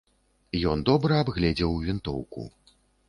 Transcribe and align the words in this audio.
Ён 0.71 0.79
добра 0.89 1.19
абгледзеў 1.25 1.77
вінтоўку. 1.87 2.47